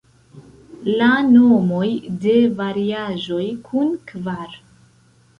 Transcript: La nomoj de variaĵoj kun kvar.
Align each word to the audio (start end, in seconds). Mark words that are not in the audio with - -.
La 0.99 1.09
nomoj 1.33 1.89
de 2.23 2.33
variaĵoj 2.61 3.43
kun 3.69 3.93
kvar. 4.13 4.57